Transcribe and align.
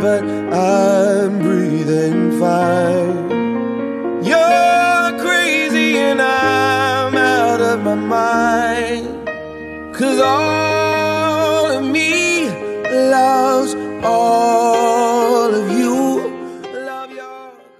But 0.00 0.22
I'm 0.24 1.38
breathing 1.40 2.38
fine. 2.40 3.18
You're 4.24 5.18
crazy, 5.24 5.98
and 5.98 6.20
I'm 6.22 7.14
out 7.16 7.60
of 7.60 7.82
my 7.82 7.94
mind. 7.94 9.28
Cause 9.94 10.18
all 10.18 11.66
of 11.76 11.84
me 11.84 12.29